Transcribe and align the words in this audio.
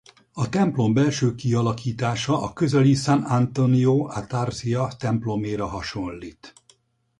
A 0.33 0.49
templom 0.49 0.93
belső 0.93 1.35
kialakítása 1.35 2.41
a 2.41 2.53
közeli 2.53 2.93
Sant’Antonio 2.93 4.05
a 4.07 4.27
Tarsia 4.27 4.91
temploméra 4.99 5.65
hasonlít. 5.67 6.53